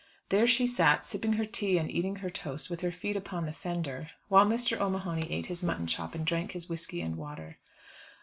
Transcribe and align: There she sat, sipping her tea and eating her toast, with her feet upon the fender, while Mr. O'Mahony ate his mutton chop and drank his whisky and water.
There 0.29 0.47
she 0.47 0.65
sat, 0.65 1.03
sipping 1.03 1.33
her 1.33 1.45
tea 1.45 1.77
and 1.77 1.91
eating 1.91 2.15
her 2.15 2.31
toast, 2.31 2.71
with 2.71 2.81
her 2.81 2.91
feet 2.91 3.15
upon 3.15 3.45
the 3.45 3.53
fender, 3.53 4.09
while 4.29 4.47
Mr. 4.47 4.79
O'Mahony 4.81 5.31
ate 5.31 5.45
his 5.45 5.61
mutton 5.61 5.85
chop 5.85 6.15
and 6.15 6.25
drank 6.25 6.53
his 6.53 6.67
whisky 6.67 7.01
and 7.01 7.17
water. 7.17 7.59